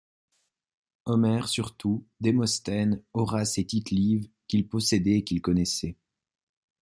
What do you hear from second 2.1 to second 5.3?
Démosthène, Horace et Tite-Live, qu’il possédait et